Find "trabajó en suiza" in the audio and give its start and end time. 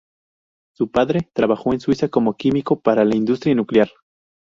1.31-2.09